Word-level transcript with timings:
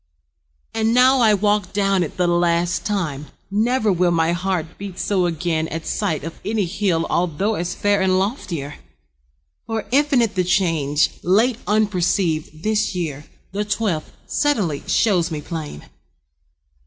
And 0.73 0.95
now 0.95 1.19
I 1.19 1.35
walk 1.35 1.73
Down 1.73 2.01
it 2.01 2.17
the 2.17 2.25
last 2.25 2.85
time. 2.87 3.27
Never 3.51 3.93
will 3.93 4.09
My 4.09 4.31
heart 4.31 4.79
beat 4.79 4.97
so 4.97 5.27
again 5.27 5.67
at 5.67 5.85
sight 5.85 6.23
Of 6.23 6.39
any 6.43 6.65
hill 6.65 7.05
although 7.07 7.53
as 7.53 7.75
fair 7.75 8.01
And 8.01 8.17
loftier. 8.17 8.79
For 9.67 9.85
infinite 9.91 10.33
The 10.33 10.43
change, 10.43 11.11
late 11.21 11.59
unperceived, 11.67 12.63
this 12.63 12.95
year, 12.95 13.25
The 13.51 13.63
twelfth, 13.63 14.11
suddenly, 14.25 14.81
shows 14.87 15.29
me 15.29 15.39
plain. 15.39 15.83